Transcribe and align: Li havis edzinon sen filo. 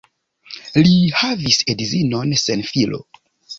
Li 0.87 0.93
havis 1.19 1.61
edzinon 1.75 2.35
sen 2.47 2.67
filo. 2.73 3.05